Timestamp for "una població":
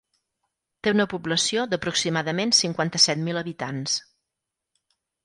0.93-1.65